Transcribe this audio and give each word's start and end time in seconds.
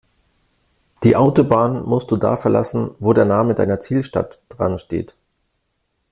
Die 1.03 1.15
Autobahn 1.15 1.83
musst 1.83 2.09
du 2.09 2.17
da 2.17 2.35
verlassen, 2.35 2.89
wo 2.97 3.13
der 3.13 3.25
Name 3.25 3.53
deiner 3.53 3.79
Zielstadt 3.81 4.41
dran 4.49 4.79
steht. 4.79 5.15